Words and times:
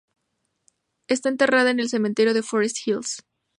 Está 1.07 1.29
enterrada 1.29 1.69
en 1.69 1.79
el 1.79 1.87
cementerio 1.89 2.33
de 2.33 2.41
Forest 2.41 2.87
Hills. 2.87 3.23